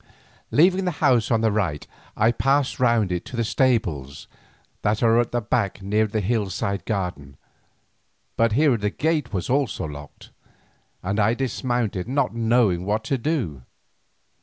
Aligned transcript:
Leaving 0.49 0.85
the 0.85 0.93
house 0.97 1.29
on 1.29 1.41
the 1.41 1.51
right 1.51 1.85
I 2.17 2.31
passed 2.31 2.79
round 2.79 3.11
it 3.11 3.23
to 3.25 3.35
the 3.35 3.43
stables 3.43 4.25
that 4.81 5.03
are 5.03 5.19
at 5.19 5.31
the 5.31 5.41
back 5.41 5.83
near 5.83 6.07
the 6.07 6.21
hillside 6.21 6.85
garden, 6.85 7.37
but 8.35 8.53
here 8.53 8.77
the 8.77 8.89
gate 8.89 9.31
was 9.31 9.47
locked 9.47 9.61
also, 9.79 10.09
and 11.03 11.19
I 11.19 11.35
dismounted 11.35 12.07
not 12.07 12.33
knowing 12.33 12.83
what 12.83 13.03
to 13.03 13.19
do. 13.19 13.61